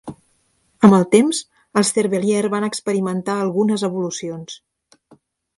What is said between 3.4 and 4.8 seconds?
algunes evolucions.